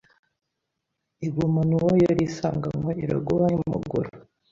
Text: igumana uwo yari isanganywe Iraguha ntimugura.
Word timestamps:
igumana 1.27 1.73
uwo 1.79 1.91
yari 2.03 2.21
isanganywe 2.29 2.91
Iraguha 3.03 3.45
ntimugura. 3.53 4.09